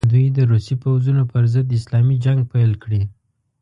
[0.09, 3.01] دوی د روسي پوځونو پر ضد اسلامي جنګ پیل کړي.